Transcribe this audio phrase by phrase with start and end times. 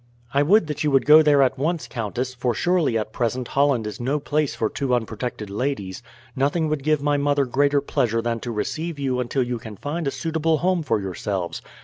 [0.33, 3.85] "I would that you would go there at once, countess; for surely at present Holland
[3.85, 6.01] is no place for two unprotected ladies.
[6.35, 10.07] Nothing would give my mother greater pleasure than to receive you until you can find
[10.07, 11.61] a suitable home for yourselves.